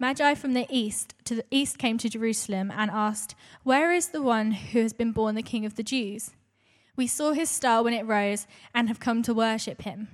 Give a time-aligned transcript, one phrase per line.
[0.00, 4.22] Magi from the east to the east came to Jerusalem and asked, "Where is the
[4.22, 6.30] one who has been born the king of the Jews?
[6.96, 10.08] We saw his star when it rose and have come to worship him."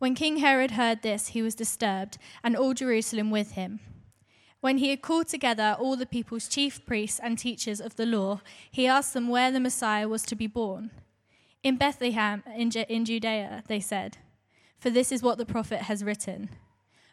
[0.00, 3.78] When King Herod heard this, he was disturbed, and all Jerusalem with him.
[4.60, 8.40] When he had called together all the people's chief priests and teachers of the law,
[8.72, 10.90] he asked them where the Messiah was to be born.
[11.62, 12.70] In Bethlehem, in,
[13.04, 14.18] Judea, they said,
[14.80, 16.50] for this is what the prophet has written.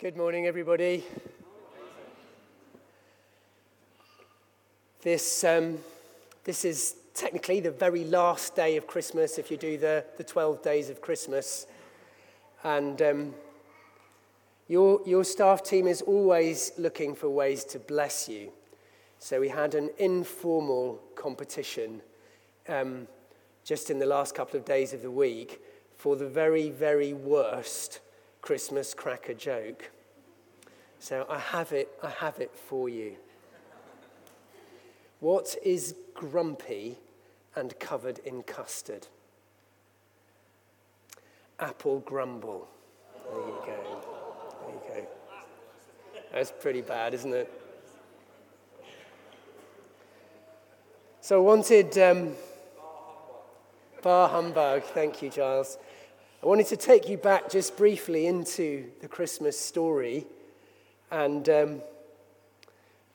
[0.00, 1.04] Good morning, everybody.
[5.02, 5.76] This, um,
[6.42, 10.62] this is technically the very last day of Christmas if you do the, the 12
[10.62, 11.66] days of Christmas.
[12.64, 13.34] And um,
[14.68, 18.52] your, your staff team is always looking for ways to bless you.
[19.18, 22.00] So we had an informal competition
[22.70, 23.06] um,
[23.64, 25.60] just in the last couple of days of the week
[25.98, 28.00] for the very, very worst
[28.42, 29.90] Christmas cracker joke.
[30.98, 33.16] So I have it, I have it for you.
[35.20, 36.98] What is grumpy
[37.54, 39.06] and covered in custard?
[41.58, 42.68] Apple grumble.
[43.24, 44.02] There you go.
[44.66, 45.08] There you go.
[46.32, 47.52] That's pretty bad, isn't it?
[51.20, 51.98] So I wanted.
[51.98, 52.34] Um,
[54.02, 54.82] bar humbug.
[54.82, 55.78] Thank you, Giles.
[56.42, 60.26] I wanted to take you back just briefly into the Christmas story
[61.10, 61.82] and um,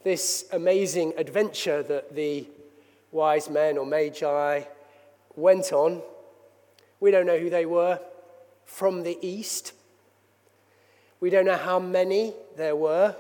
[0.04, 2.46] this amazing adventure that the
[3.12, 4.62] wise men or magi
[5.36, 6.04] went on.
[7.00, 8.00] We don't know who they were
[8.64, 9.74] from the east.
[11.20, 13.16] We don't know how many there were.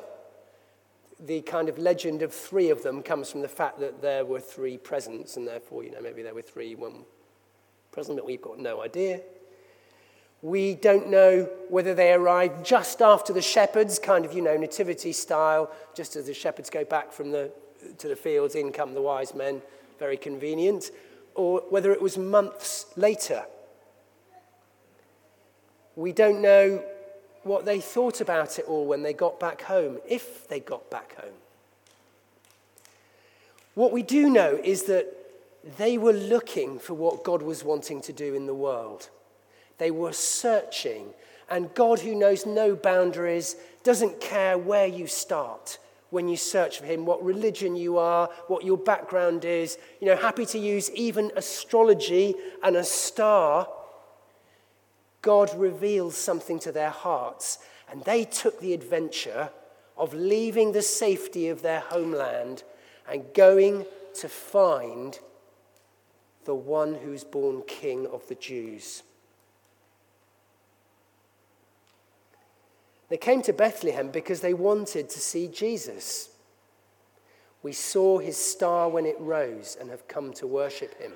[1.19, 4.39] The kind of legend of three of them comes from the fact that there were
[4.39, 7.05] three presents, and therefore, you know, maybe there were three, one
[7.91, 9.21] present, but we've got no idea.
[10.45, 15.11] We don't know whether they arrived just after the shepherds, kind of, you know, nativity
[15.11, 17.51] style, just as the shepherds go back from the,
[17.97, 19.63] to the fields, in come the wise men,
[19.97, 20.91] very convenient,
[21.33, 23.43] or whether it was months later.
[25.95, 26.83] We don't know
[27.41, 31.19] what they thought about it all when they got back home, if they got back
[31.19, 31.33] home.
[33.73, 35.11] What we do know is that
[35.79, 39.09] they were looking for what God was wanting to do in the world.
[39.77, 41.07] They were searching.
[41.49, 45.77] And God, who knows no boundaries, doesn't care where you start
[46.09, 49.77] when you search for Him, what religion you are, what your background is.
[49.99, 53.67] You know, happy to use even astrology and a star.
[55.21, 57.59] God reveals something to their hearts.
[57.91, 59.49] And they took the adventure
[59.97, 62.63] of leaving the safety of their homeland
[63.09, 63.85] and going
[64.15, 65.19] to find
[66.45, 69.03] the one who's born King of the Jews.
[73.09, 76.29] They came to Bethlehem because they wanted to see Jesus.
[77.61, 81.13] We saw his star when it rose and have come to worship him.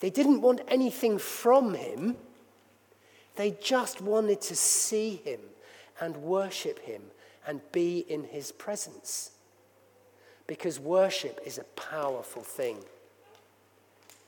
[0.00, 2.16] They didn't want anything from him,
[3.36, 5.40] they just wanted to see him
[6.00, 7.02] and worship him
[7.46, 9.30] and be in his presence.
[10.46, 12.78] Because worship is a powerful thing.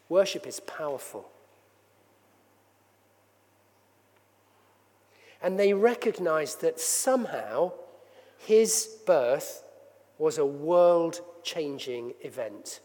[0.09, 1.29] Worship is powerful.
[5.45, 7.71] And they recognized that somehow
[8.39, 9.63] his birth
[10.17, 12.81] was a world changing event.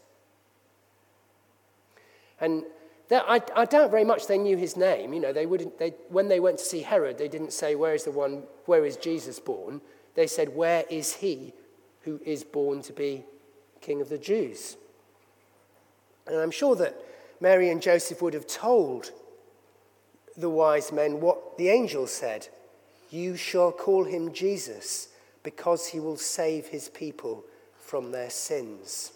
[2.38, 2.64] And
[3.10, 5.14] I, I, doubt very much they knew his name.
[5.14, 7.94] You know, they wouldn't, they, when they went to see Herod, they didn't say, Where
[7.94, 9.80] is the one, where is Jesus born?
[10.14, 11.54] They said, Where is he
[12.02, 13.24] who is born to be
[13.80, 14.76] king of the Jews?
[16.26, 16.94] And I'm sure that
[17.40, 19.12] Mary and Joseph would have told
[20.36, 22.48] the wise men what the angel said
[23.10, 25.08] You shall call him Jesus,
[25.42, 27.44] because he will save his people
[27.78, 29.12] from their sins.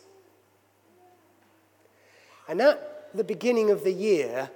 [2.49, 4.51] And at the beginning of the year,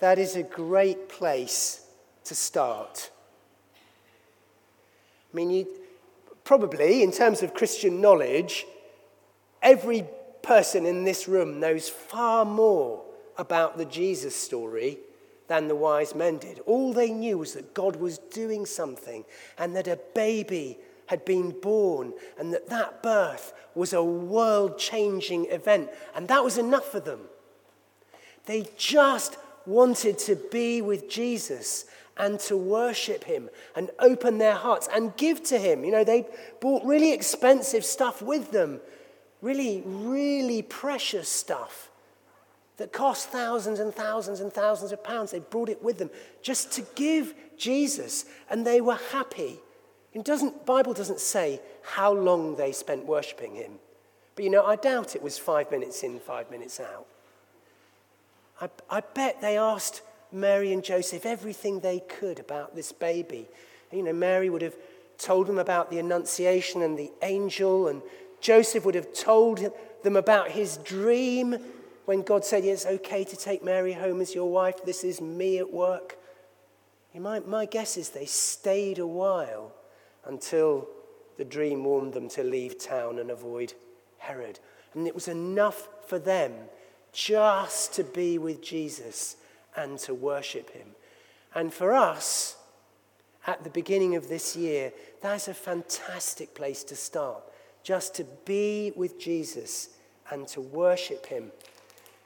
[0.00, 1.86] that is a great place
[2.24, 3.10] to start.
[5.32, 5.66] I mean, you,
[6.44, 8.66] probably in terms of Christian knowledge,
[9.62, 10.04] every
[10.42, 13.02] person in this room knows far more
[13.38, 14.98] about the Jesus story
[15.48, 16.60] than the wise men did.
[16.60, 19.24] All they knew was that God was doing something
[19.58, 25.46] and that a baby had been born and that that birth was a world changing
[25.46, 25.90] event.
[26.14, 27.20] And that was enough for them.
[28.46, 29.36] They just
[29.66, 31.86] wanted to be with Jesus
[32.16, 35.84] and to worship him and open their hearts and give to him.
[35.84, 36.26] You know, they
[36.60, 38.80] bought really expensive stuff with them,
[39.40, 41.90] really, really precious stuff
[42.78, 45.30] that cost thousands and thousands and thousands of pounds.
[45.30, 46.10] They brought it with them
[46.42, 49.58] just to give Jesus, and they were happy.
[50.12, 53.72] It doesn't, Bible doesn't say how long they spent worshipping him.
[54.34, 57.06] But you know, I doubt it was five minutes in, five minutes out.
[58.60, 63.46] I, I bet they asked Mary and Joseph everything they could about this baby.
[63.92, 64.76] You know, Mary would have
[65.18, 68.02] told them about the Annunciation and the angel, and
[68.40, 69.70] Joseph would have told
[70.02, 71.58] them about his dream
[72.04, 75.58] when God said, It's okay to take Mary home as your wife, this is me
[75.58, 76.18] at work.
[77.14, 79.72] My, my guess is they stayed a while
[80.24, 80.88] until
[81.36, 83.74] the dream warned them to leave town and avoid
[84.18, 84.58] Herod.
[84.94, 86.52] And it was enough for them
[87.12, 89.36] just to be with Jesus
[89.76, 90.88] and to worship him.
[91.54, 92.56] And for us,
[93.46, 97.42] at the beginning of this year, that's a fantastic place to start.
[97.82, 99.90] Just to be with Jesus
[100.30, 101.50] and to worship him.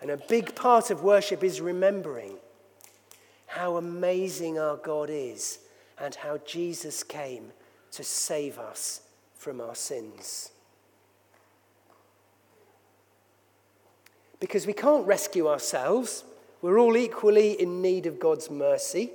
[0.00, 2.36] And a big part of worship is remembering
[3.46, 5.60] how amazing our God is
[5.98, 7.52] and how Jesus came
[7.92, 9.00] to save us
[9.34, 10.50] from our sins.
[14.38, 16.24] Because we can't rescue ourselves.
[16.60, 19.12] We're all equally in need of God's mercy.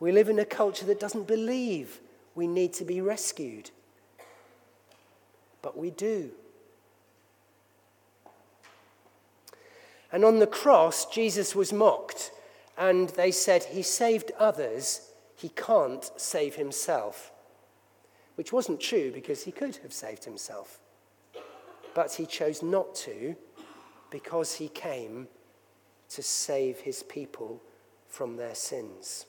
[0.00, 2.00] We live in a culture that doesn't believe
[2.34, 3.70] we need to be rescued.
[5.62, 6.32] But we do.
[10.14, 12.30] And on the cross, Jesus was mocked,
[12.78, 17.32] and they said, He saved others, he can't save himself.
[18.36, 20.78] Which wasn't true because he could have saved himself.
[21.94, 23.34] But he chose not to
[24.08, 25.26] because he came
[26.10, 27.60] to save his people
[28.06, 29.26] from their sins.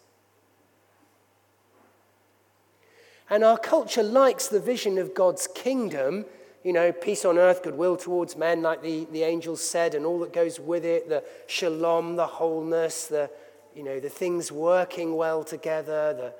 [3.27, 6.25] And our culture likes the vision of God's kingdom,
[6.65, 10.17] you know, peace on earth, goodwill towards men, like the, the angels said, and all
[10.17, 13.29] that goes with it the shalom, the wholeness, the,
[13.75, 16.33] you know, the things working well together, the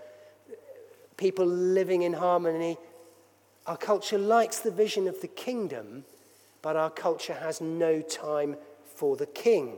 [1.16, 2.76] people living in harmony.
[3.68, 6.06] Our culture likes the vision of the kingdom,
[6.64, 8.58] but our culture has no time
[8.96, 9.78] for the king.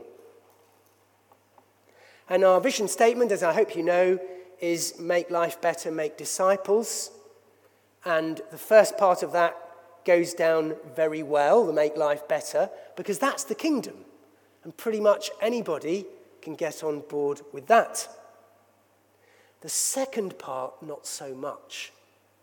[2.30, 4.18] And our vision statement, as I hope you know,
[4.60, 7.10] is make life better, make disciples.
[8.06, 9.67] And the first part of that
[10.08, 13.94] goes down very well, the make life better, because that's the kingdom.
[14.64, 16.06] And pretty much anybody
[16.40, 18.08] can get on board with that.
[19.60, 21.92] The second part, not so much,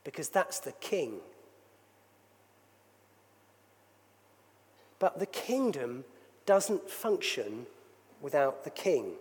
[0.03, 1.13] because that's the king.
[4.99, 6.05] But the kingdom
[6.45, 7.65] doesn't function
[8.21, 9.13] without the king.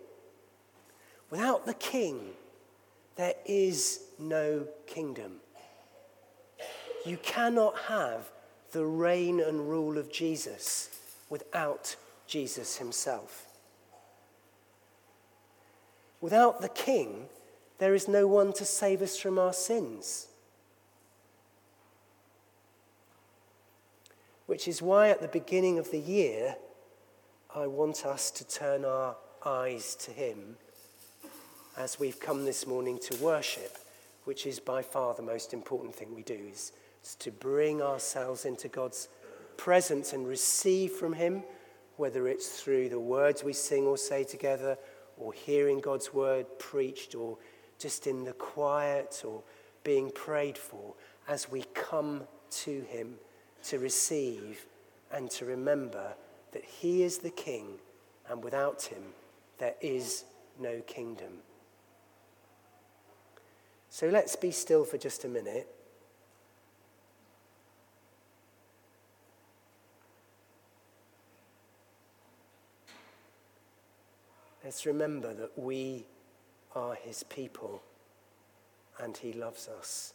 [1.31, 2.33] Without the king,
[3.17, 5.37] there is no kingdom.
[7.07, 8.31] You cannot have
[8.75, 10.91] the reign and rule of Jesus
[11.31, 13.47] without Jesus himself.
[16.21, 17.27] Without the king,
[17.79, 20.27] there is no one to save us from our sins.
[24.47, 26.57] Which is why at the beginning of the year,
[27.55, 29.17] I want us to turn our
[29.47, 30.57] eyes to Him
[31.77, 33.79] as we've come this morning to worship,
[34.25, 36.73] which is by far the most important thing we do, is,
[37.05, 39.09] is to bring ourselves into God's
[39.57, 41.45] presence and receive from Him,
[41.97, 44.77] whether it's through the words we sing or say together,
[45.17, 47.37] or hearing God's word preached, or
[47.79, 49.43] just in the quiet, or
[49.85, 50.95] being prayed for,
[51.29, 53.17] as we come to Him
[53.65, 54.67] to receive
[55.13, 56.15] and to remember
[56.53, 57.79] that He is the King,
[58.29, 59.03] and without Him,
[59.59, 60.25] there is
[60.59, 61.41] no kingdom.
[63.91, 65.69] So let's be still for just a minute.
[74.65, 76.07] Let's remember that we
[76.75, 77.83] are his people
[78.99, 80.15] and he loves us.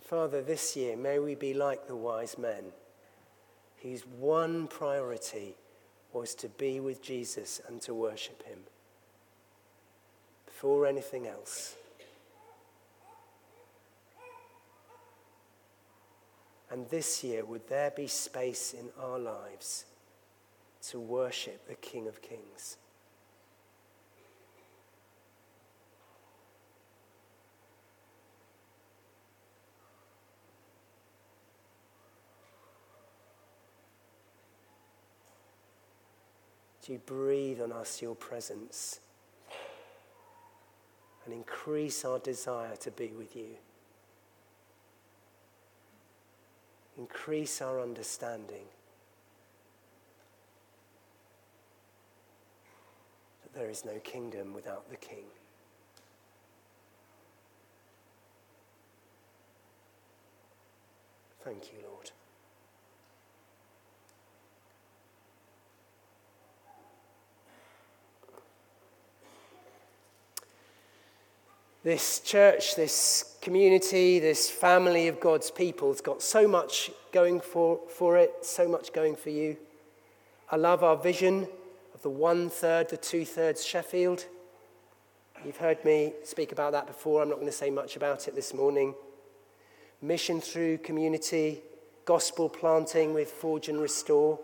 [0.00, 2.66] Father, this year, may we be like the wise men
[3.82, 5.56] whose one priority
[6.16, 8.60] was to be with Jesus and to worship him
[10.46, 11.74] before anything else.
[16.70, 19.84] And this year, would there be space in our lives
[20.88, 22.78] to worship the King of Kings?
[36.86, 39.00] Do you breathe on us your presence
[41.24, 43.56] and increase our desire to be with you?
[46.96, 48.66] Increase our understanding
[53.42, 55.24] that there is no kingdom without the King.
[61.42, 62.12] Thank you, Lord.
[71.86, 77.78] This church, this community, this family of God's people has got so much going for,
[77.88, 79.56] for it, so much going for you.
[80.50, 81.46] I love our vision
[81.94, 84.26] of the one third, the two thirds Sheffield.
[85.44, 87.22] You've heard me speak about that before.
[87.22, 88.92] I'm not going to say much about it this morning.
[90.02, 91.60] Mission through community,
[92.04, 94.40] gospel planting with Forge and Restore.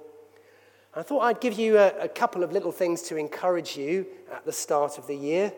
[0.95, 4.45] I thought I'd give you a, a couple of little things to encourage you at
[4.45, 5.53] the start of the year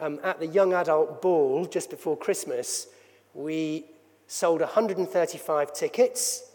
[0.00, 2.86] um, at the young adult ball just before Christmas,
[3.34, 3.84] we
[4.26, 6.50] sold 135 tickets,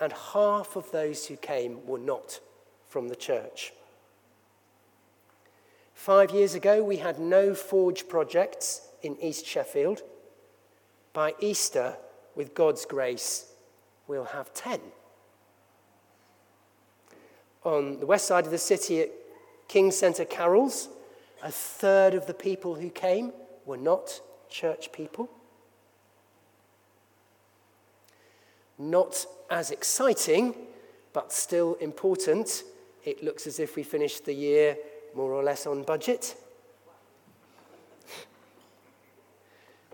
[0.00, 2.40] and half of those who came were not
[2.88, 3.72] from the church.
[5.94, 10.02] Five years ago, we had no Forge projects in East Sheffield.
[11.12, 11.96] By Easter,
[12.34, 13.52] with God's grace,
[14.08, 14.80] we'll have 10.
[17.64, 19.10] On the west side of the city at
[19.68, 20.88] King Centre Carols,
[21.42, 23.32] a third of the people who came
[23.64, 25.30] were not church people.
[28.78, 30.54] Not as exciting,
[31.12, 32.64] but still important.
[33.04, 34.76] It looks as if we finished the year
[35.14, 36.36] more or less on budget.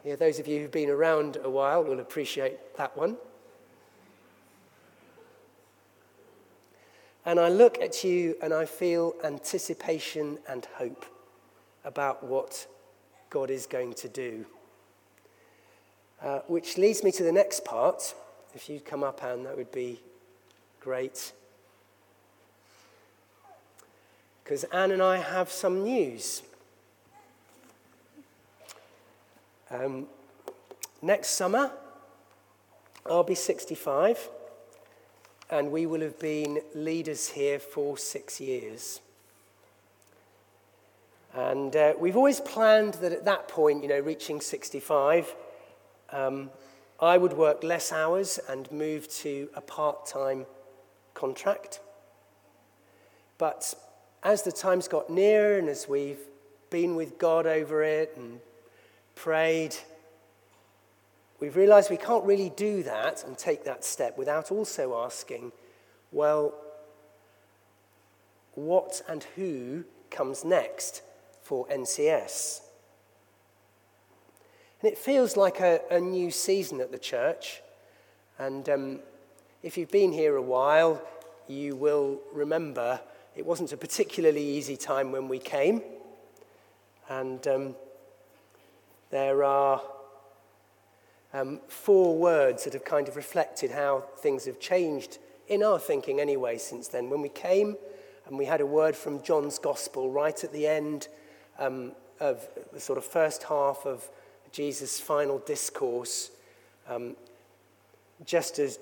[0.04, 3.16] Yeah, those of you who've been around a while will appreciate that one.
[7.24, 11.04] And I look at you and I feel anticipation and hope
[11.86, 12.66] about what
[13.30, 14.44] God is going to do.
[16.20, 18.14] Uh, which leads me to the next part.
[18.54, 20.00] If you'd come up, Anne, that would be
[20.80, 21.32] great.
[24.42, 26.42] Because Anne and I have some news.
[29.70, 30.06] Um,
[31.02, 31.70] next summer,
[33.04, 34.28] I'll be 65,
[35.50, 39.00] and we will have been leaders here for six years.
[41.36, 45.34] And uh, we've always planned that at that point, you know, reaching 65,
[46.10, 46.48] um,
[46.98, 50.46] I would work less hours and move to a part time
[51.12, 51.80] contract.
[53.36, 53.74] But
[54.22, 56.20] as the times got nearer and as we've
[56.70, 58.40] been with God over it and
[59.14, 59.76] prayed,
[61.38, 65.52] we've realized we can't really do that and take that step without also asking,
[66.12, 66.54] well,
[68.54, 71.02] what and who comes next?
[71.46, 72.60] For NCS.
[74.82, 77.62] And it feels like a, a new season at the church.
[78.36, 78.98] And um,
[79.62, 81.00] if you've been here a while,
[81.46, 83.00] you will remember
[83.36, 85.82] it wasn't a particularly easy time when we came.
[87.08, 87.76] And um,
[89.10, 89.80] there are
[91.32, 96.18] um, four words that have kind of reflected how things have changed in our thinking
[96.18, 97.08] anyway since then.
[97.08, 97.76] When we came
[98.26, 101.06] and we had a word from John's Gospel right at the end
[101.58, 104.08] um, of the sort of first half of
[104.52, 106.30] Jesus' final discourse,
[106.88, 107.16] um,
[108.24, 108.78] just as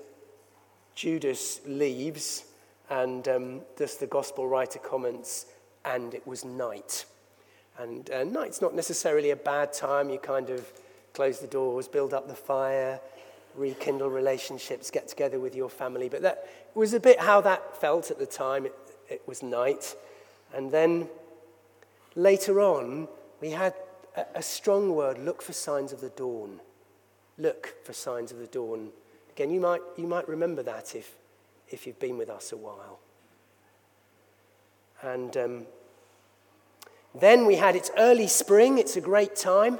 [0.95, 2.45] Judas leaves,
[2.89, 5.47] and um, thus the gospel writer comments,
[5.83, 7.05] and it was night.
[7.77, 10.09] And uh, night's not necessarily a bad time.
[10.09, 10.71] You kind of
[11.13, 12.99] close the doors, build up the fire,
[13.55, 16.07] rekindle relationships, get together with your family.
[16.07, 18.65] But that was a bit how that felt at the time.
[18.65, 18.75] It,
[19.09, 19.95] it was night.
[20.53, 21.09] And then
[22.15, 23.07] later on,
[23.41, 23.73] we had
[24.15, 26.59] a, a strong word look for signs of the dawn.
[27.37, 28.89] Look for signs of the dawn.
[29.31, 31.11] Again, you might, you might remember that if,
[31.69, 32.99] if you've been with us a while.
[35.01, 35.65] And um,
[37.13, 38.77] then we had its early spring.
[38.77, 39.79] It's a great time.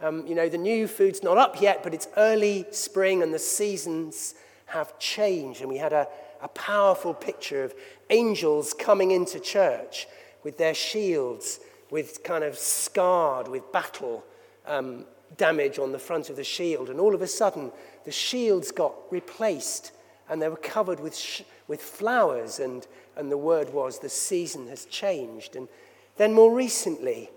[0.00, 3.38] Um, you know, the new food's not up yet, but it's early spring and the
[3.40, 4.34] seasons
[4.66, 5.60] have changed.
[5.60, 6.06] And we had a,
[6.40, 7.74] a powerful picture of
[8.10, 10.06] angels coming into church
[10.44, 14.24] with their shields, with kind of scarred with battle
[14.66, 15.04] um,
[15.36, 16.90] damage on the front of the shield.
[16.90, 17.72] And all of a sudden,
[18.04, 19.92] the shields got replaced
[20.28, 22.60] and they were covered with, sh- with flowers.
[22.60, 25.56] And, and the word was, the season has changed.
[25.56, 25.68] And
[26.16, 27.30] then more recently,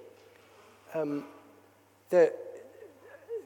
[0.93, 1.25] um,
[2.09, 2.33] the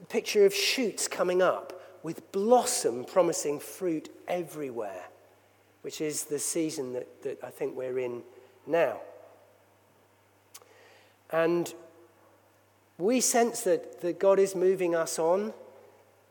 [0.10, 5.06] picture of shoots coming up with blossom promising fruit everywhere,
[5.82, 8.22] which is the season that, that I think we're in
[8.68, 9.00] now.
[11.32, 11.74] And
[12.98, 15.54] we sense that, that God is moving us on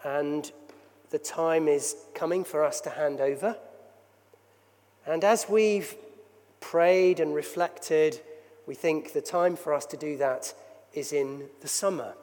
[0.05, 0.51] and
[1.11, 3.57] the time is coming for us to hand over.
[5.07, 5.95] And as we've
[6.61, 8.21] prayed and reflected,
[8.67, 10.55] we think the time for us to do that
[10.95, 12.15] is in the summer.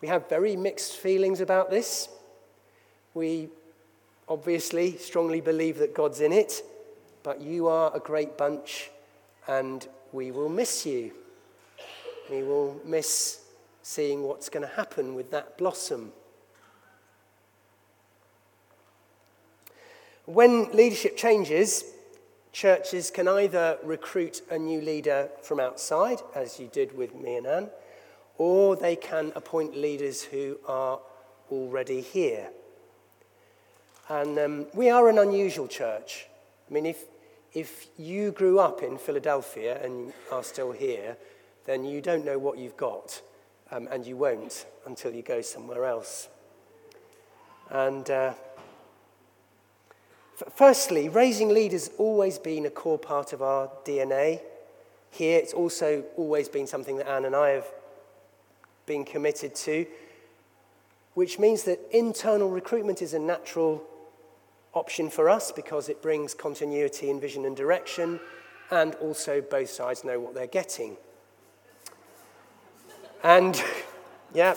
[0.00, 2.08] We have very mixed feelings about this.
[3.12, 3.48] We
[4.28, 6.62] obviously strongly believe that God's in it,
[7.22, 8.90] but you are a great bunch
[9.46, 11.12] and we will miss you.
[12.30, 13.42] We will miss
[13.82, 16.12] seeing what's going to happen with that blossom.
[20.26, 21.84] When leadership changes,
[22.52, 27.46] churches can either recruit a new leader from outside, as you did with me and
[27.46, 27.70] Anne,
[28.38, 31.00] or they can appoint leaders who are
[31.50, 32.48] already here.
[34.08, 36.26] And um, we are an unusual church.
[36.68, 37.04] I mean, if,
[37.52, 41.16] if you grew up in Philadelphia and are still here,
[41.66, 43.20] then you don't know what you've got,
[43.70, 46.28] um, and you won't until you go somewhere else.
[47.70, 48.34] And uh,
[50.40, 54.40] f- firstly, raising leaders has always been a core part of our DNA.
[55.10, 57.66] Here, it's also always been something that Anne and I have
[58.86, 59.86] been committed to,
[61.14, 63.84] which means that internal recruitment is a natural
[64.74, 68.20] option for us because it brings continuity in vision and direction,
[68.70, 70.96] and also both sides know what they're getting.
[73.22, 73.62] And,
[74.34, 74.56] yeah.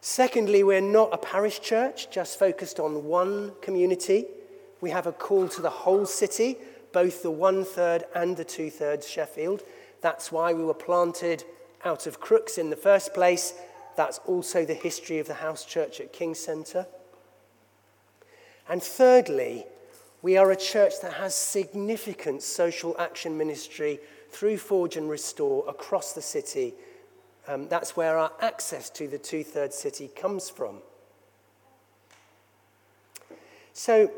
[0.00, 4.26] Secondly, we're not a parish church just focused on one community.
[4.80, 6.56] We have a call to the whole city,
[6.92, 9.62] both the one third and the two thirds Sheffield.
[10.00, 11.44] That's why we were planted
[11.84, 13.54] out of Crookes in the first place.
[13.96, 16.86] That's also the history of the house church at King Centre.
[18.68, 19.66] And thirdly,
[20.22, 23.98] we are a church that has significant social action ministry
[24.30, 26.74] through Forge and Restore across the city.
[27.48, 30.78] Um, that's where our access to the two thirds city comes from.
[33.72, 34.12] So,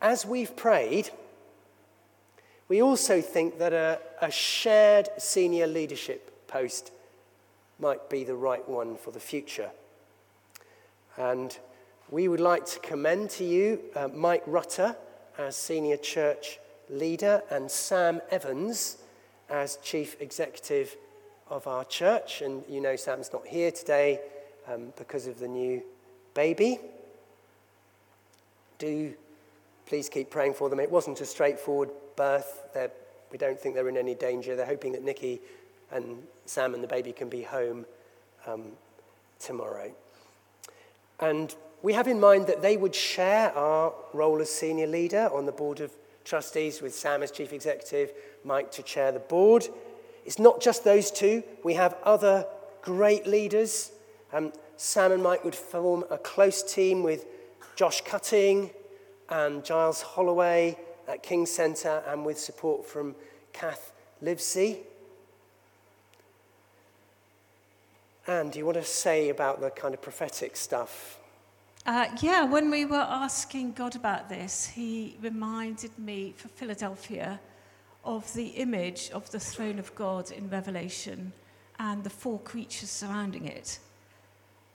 [0.00, 1.10] as we've prayed,
[2.68, 6.92] we also think that a, a shared senior leadership post
[7.78, 9.70] might be the right one for the future.
[11.16, 11.58] And
[12.10, 14.96] we would like to commend to you uh, Mike Rutter
[15.38, 18.98] as senior church leader and Sam Evans
[19.48, 20.96] as chief executive
[21.48, 22.42] of our church.
[22.42, 24.20] And you know, Sam's not here today
[24.68, 25.82] um, because of the new
[26.34, 26.80] baby.
[28.78, 29.14] Do
[29.86, 30.80] please keep praying for them.
[30.80, 32.68] It wasn't a straightforward birth.
[32.74, 32.90] They're,
[33.30, 34.56] we don't think they're in any danger.
[34.56, 35.40] They're hoping that Nikki
[35.90, 37.86] and Sam and the baby can be home
[38.46, 38.72] um,
[39.40, 39.90] tomorrow.
[41.18, 45.46] And we have in mind that they would share our role as senior leader on
[45.46, 45.92] the board of
[46.24, 48.12] trustees with Sam as chief executive,
[48.44, 49.68] Mike to chair the board.
[50.26, 52.46] It's not just those two, we have other
[52.82, 53.92] great leaders.
[54.32, 57.26] Um, Sam and Mike would form a close team with
[57.76, 58.70] Josh Cutting
[59.28, 63.14] and Giles Holloway at King Centre and with support from
[63.52, 64.80] Kath Livesey.
[68.26, 71.19] And you want to say about the kind of prophetic stuff?
[71.86, 77.40] Uh, yeah, when we were asking God about this, He reminded me for Philadelphia
[78.04, 81.32] of the image of the throne of God in Revelation
[81.78, 83.78] and the four creatures surrounding it.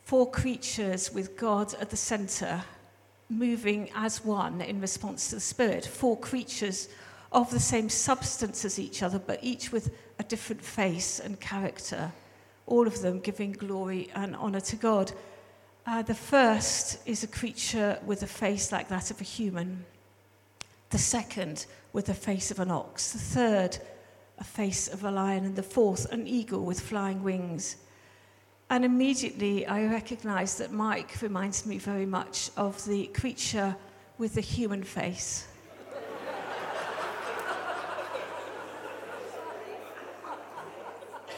[0.04, 2.64] Four creatures with God at the center,
[3.30, 5.86] moving as one in response to the Spirit.
[5.86, 6.90] Four creatures
[7.32, 12.12] of the same substance as each other, but each with a different face and character
[12.68, 15.12] all of them giving glory and honor to God.
[15.88, 19.86] Uh, the first is a creature with a face like that of a human.
[20.90, 23.12] The second, with the face of an ox.
[23.12, 23.78] The third,
[24.40, 25.46] a face of a lion.
[25.46, 27.76] And the fourth, an eagle with flying wings.
[28.72, 33.76] And immediately I recognized that Mike reminds me very much of the creature
[34.18, 35.48] with the human face.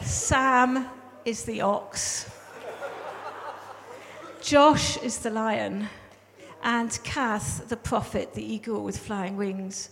[0.00, 0.88] Sam
[1.26, 2.30] is the ox.
[4.48, 5.90] Josh is the lion.
[6.62, 9.90] And Kath, the prophet, the eagle with flying wings.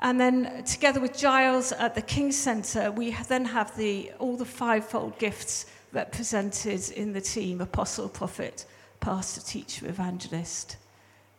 [0.00, 4.44] And then, together with Giles at the King's Centre, we then have the, all the
[4.44, 8.66] fivefold gifts represented in the team apostle, prophet,
[8.98, 10.76] pastor, teacher, evangelist.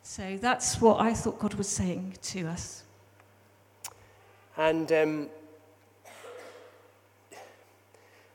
[0.02, 2.84] So that's what I thought God was saying to us.
[4.56, 5.28] And um,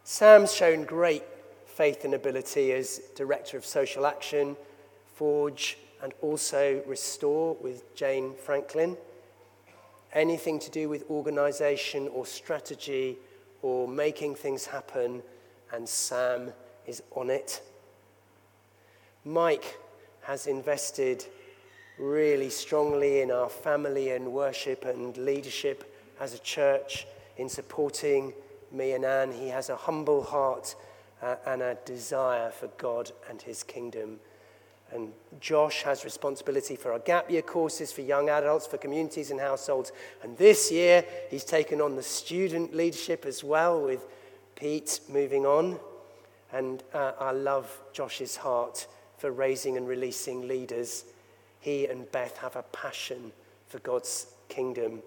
[0.03, 1.23] Sam's shown great
[1.77, 4.57] faith and ability as Director of Social Action,
[5.13, 8.97] Forge, and also Restore with Jane Franklin.
[10.11, 13.17] Anything to do with organisation or strategy
[13.61, 15.21] or making things happen
[15.71, 16.51] and Sam
[16.87, 17.61] is on it.
[19.23, 19.77] Mike
[20.21, 21.27] has invested
[21.99, 27.05] really strongly in our family and worship and leadership as a church
[27.37, 28.33] in supporting
[28.71, 29.31] me and Anne.
[29.31, 30.75] He has a humble heart
[31.21, 34.19] uh, and a desire for God and his kingdom.
[34.91, 39.39] And Josh has responsibility for our gap year courses for young adults, for communities and
[39.39, 39.91] households.
[40.23, 44.05] And this year, he's taken on the student leadership as well with
[44.55, 45.79] Pete moving on.
[46.53, 51.03] And uh, I love Josh's heart for raising and releasing leaders.
[51.59, 53.33] He and Beth have a passion
[53.67, 55.01] for God's kingdom.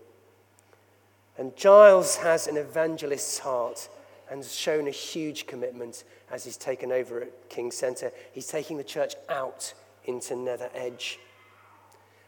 [1.39, 3.89] And Giles has an evangelist's heart
[4.31, 8.13] and shown a huge commitment as he's taken over at King Centre.
[8.33, 11.19] He's taking the church out into Nether Edge.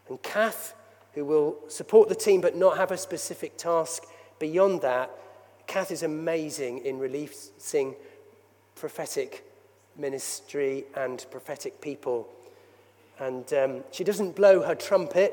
[0.08, 0.74] And Kath,
[1.14, 4.04] who will support the team but not have a specific task
[4.40, 5.10] beyond that,
[5.68, 7.94] Kath is amazing in releasing
[8.74, 9.44] prophetic
[9.96, 12.28] ministry and prophetic people.
[13.20, 15.32] And um, she doesn't blow her trumpet,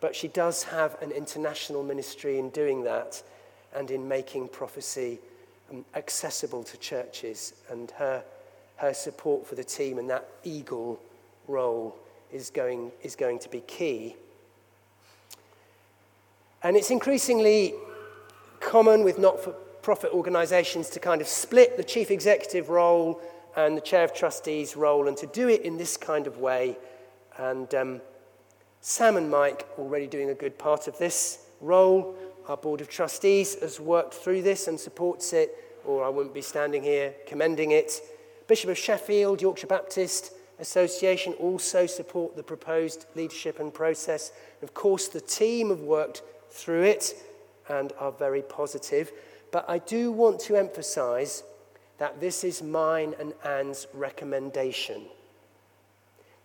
[0.00, 3.22] but she does have an international ministry in doing that
[3.72, 5.20] and in making prophecy
[5.94, 7.54] accessible to churches.
[7.70, 8.22] And her,
[8.76, 11.00] her support for the team and that eagle
[11.48, 11.96] role
[12.32, 14.16] is going, is going to be key.
[16.62, 17.74] And it's increasingly
[18.60, 23.20] common with not for profit organisations to kind of split the chief executive role
[23.56, 26.76] and the chair of trustees role and to do it in this kind of way.
[27.36, 28.00] And um,
[28.80, 32.16] Sam and Mike already doing a good part of this role.
[32.48, 36.42] Our board of trustees has worked through this and supports it, or I wouldn't be
[36.42, 38.00] standing here commending it.
[38.46, 44.32] Bishop of Sheffield, Yorkshire Baptist Association also support the proposed leadership and process.
[44.62, 47.14] Of course, the team have worked through it
[47.68, 49.12] and are very positive.
[49.50, 51.42] But I do want to emphasize
[51.98, 55.02] that this is mine and Anne's recommendation.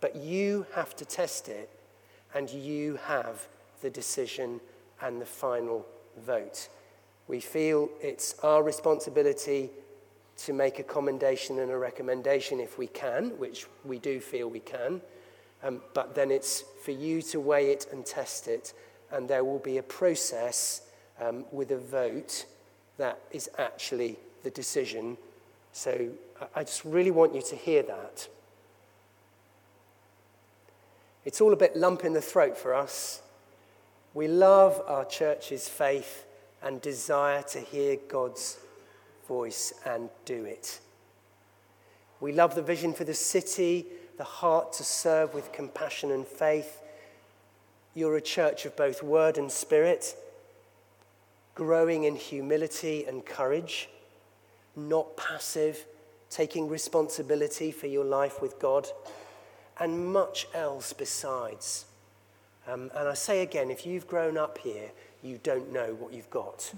[0.02, 1.70] But you have to test it,
[2.34, 3.48] and you have
[3.82, 4.62] the decision
[5.02, 5.86] and the final
[6.26, 6.70] vote.
[7.30, 9.70] We feel it's our responsibility
[10.38, 14.62] to make a commendation and a recommendation if we can, which we do feel we
[14.62, 15.00] can.
[15.64, 18.74] Um, but then it's for you to weigh it and test it,
[19.12, 20.82] and there will be a process
[21.22, 22.46] um, with a vote
[22.98, 25.16] that is actually the decision.
[25.72, 26.10] So
[26.56, 28.28] I just really want you to hear that.
[31.26, 33.22] It's all a bit lump in the throat for us.
[34.16, 36.26] We love our church's faith
[36.62, 38.60] and desire to hear God's
[39.28, 40.80] voice and do it.
[42.20, 43.86] We love the vision for the city,
[44.18, 46.82] the heart to serve with compassion and faith.
[47.96, 50.16] You're a church of both word and spirit
[51.60, 53.90] growing in humility and courage,
[54.78, 55.86] not passive,
[56.30, 58.88] taking responsibility for your life with God,
[59.78, 61.84] and much else besides.
[62.66, 64.92] Um, and I say again, if you've grown up here,
[65.24, 66.74] you don't know what you've got.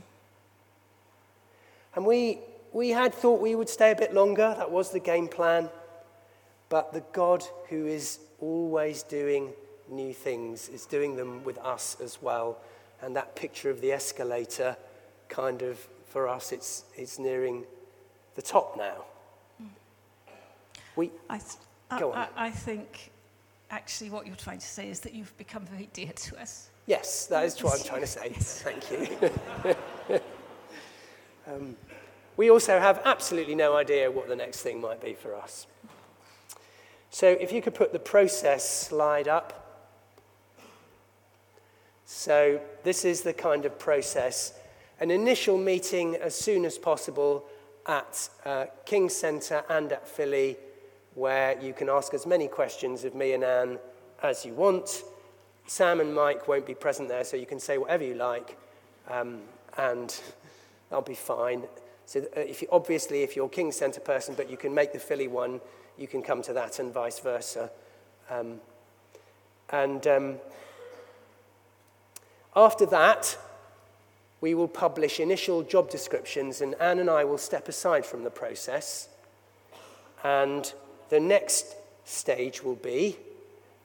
[1.96, 2.40] And we,
[2.72, 5.70] we had thought we would stay a bit longer, that was the game plan.
[6.70, 9.50] But the God who is always doing
[9.90, 12.58] new things is doing them with us as well
[13.02, 14.78] and that picture of the escalator
[15.28, 17.64] kind of, for us, it's, it's nearing
[18.36, 19.06] the top now.
[20.96, 22.28] We, I, th- go I, on.
[22.36, 23.12] I, I think
[23.70, 26.70] actually what you're trying to say is that you've become very dear to us.
[26.86, 28.30] Yes, that is what I'm trying to say.
[28.38, 30.20] Thank you.
[31.48, 31.76] um,
[32.38, 35.68] we also have absolutely no idea what the next thing might be for us.
[37.12, 39.58] So if you could put the process slide up.
[42.06, 44.54] So, this is the kind of process.
[45.00, 47.46] An initial meeting as soon as possible
[47.88, 50.58] at uh, King Centre and at Philly,
[51.16, 53.80] where you can ask as many questions of me and Anne
[54.22, 55.04] as you want.
[55.68, 58.58] Sam and Mike won't be present there, so you can say whatever you like,
[59.10, 59.40] um,
[59.78, 60.20] and
[60.90, 61.64] that'll be fine.
[62.06, 65.00] So, uh, if you, obviously, if you're King Centre person, but you can make the
[65.00, 65.62] Philly one,
[65.98, 67.72] you can come to that, and vice versa.
[68.30, 68.60] Um,
[69.70, 70.36] and um,
[72.56, 73.38] after that,
[74.42, 78.32] we will publish initial job descriptions, and Anne and I will step aside from the
[78.32, 79.08] process.
[80.24, 80.72] And
[81.10, 83.18] the next stage will be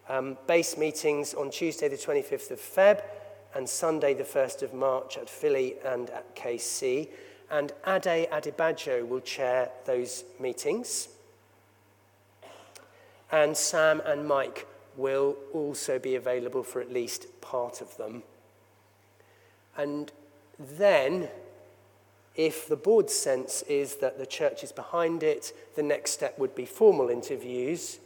[0.08, 3.02] um, base meetings on Tuesday, the 25th of Feb,
[3.54, 7.08] and Sunday, the 1st of March at Philly and at KC.
[7.50, 11.08] And Ade Adebajo will chair those meetings.
[13.32, 14.66] And Sam and Mike
[14.96, 18.22] will also be available for at least part of them.
[19.76, 20.12] And
[20.58, 21.28] then,
[22.34, 26.54] if the board's sense is that the church is behind it, the next step would
[26.54, 27.98] be formal interviews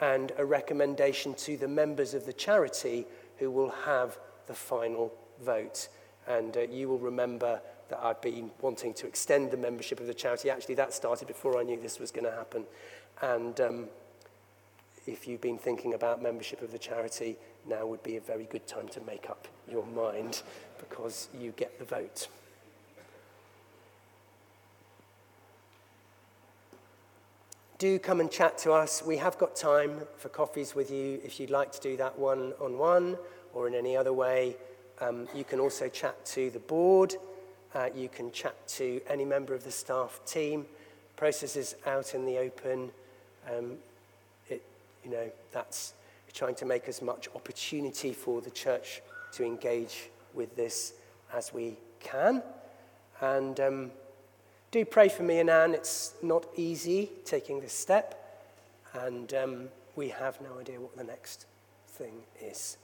[0.00, 3.06] and a recommendation to the members of the charity
[3.38, 5.88] who will have the final vote.
[6.26, 10.14] And uh, you will remember that I've been wanting to extend the membership of the
[10.14, 10.50] charity.
[10.50, 12.64] Actually, that started before I knew this was going to happen.
[13.22, 13.84] And um,
[15.06, 17.36] if you've been thinking about membership of the charity,
[17.68, 20.42] now would be a very good time to make up your mind
[20.78, 22.28] because you get the vote.
[27.78, 29.02] Do come and chat to us.
[29.02, 32.54] We have got time for coffees with you if you'd like to do that one
[32.58, 33.18] on one
[33.52, 34.56] or in any other way.
[34.98, 37.16] Um, you can also chat to the board.
[37.74, 40.64] Uh, you can chat to any member of the staff team.
[41.16, 42.92] Process is out in the open.
[43.46, 43.74] Um,
[44.48, 44.62] it,
[45.04, 45.92] you know, that's
[46.32, 50.94] trying to make as much opportunity for the church to engage with this
[51.34, 52.42] as we can.
[53.20, 53.90] And um,
[54.76, 55.72] do pray for me and Anne.
[55.72, 58.44] It's not easy taking this step,
[58.92, 61.46] and um, we have no idea what the next
[61.88, 62.12] thing
[62.42, 62.76] is.